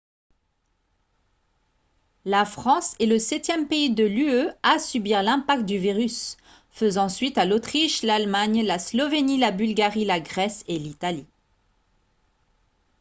[2.25, 6.37] la france est le septième pays de l'ue à subir l'impact du virus
[6.71, 11.27] faisant suite à l'autriche l'allemagne la slovénie la bulgarie la grèce et l'italie